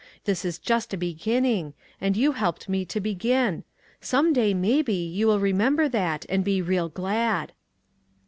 This 0.25 0.43
is 0.43 0.57
just 0.57 0.95
a 0.95 0.97
begin 0.97 1.43
ning, 1.43 1.73
and 2.01 2.17
you 2.17 2.31
helped 2.31 2.67
me 2.67 2.85
to 2.85 2.99
begin. 2.99 3.63
Some 3.99 4.33
day, 4.33 4.51
maybe, 4.51 4.95
you 4.95 5.27
will 5.27 5.39
remember 5.39 5.87
that, 5.87 6.25
and 6.27 6.43
be 6.43 6.59
real 6.59 6.89
glad." 6.89 7.51